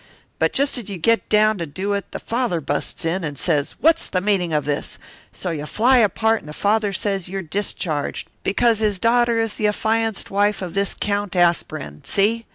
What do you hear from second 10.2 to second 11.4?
wife of this Count